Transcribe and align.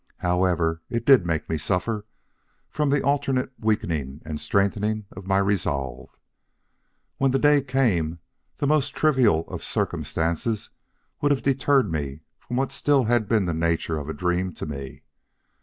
However, 0.17 0.81
it 0.89 1.05
did 1.05 1.27
make 1.27 1.47
me 1.47 1.59
suffer, 1.59 2.07
from 2.71 2.89
the 2.89 3.03
alternate 3.03 3.51
weakening 3.59 4.23
and 4.25 4.41
strengthening 4.41 5.05
of 5.11 5.27
my 5.27 5.37
resolve. 5.37 6.09
When 7.19 7.29
the 7.29 7.37
day 7.37 7.61
came, 7.61 8.17
the 8.57 8.65
most 8.65 8.95
trivial 8.95 9.47
of 9.47 9.63
circumstances 9.63 10.71
would 11.21 11.31
have 11.31 11.43
deterred 11.43 11.91
me 11.91 12.21
from 12.39 12.57
what 12.57 12.71
still 12.71 13.03
had 13.03 13.29
the 13.29 13.39
nature 13.53 13.99
of 13.99 14.09
a 14.09 14.13
dream 14.15 14.53
to 14.53 14.65
me. 14.65 15.03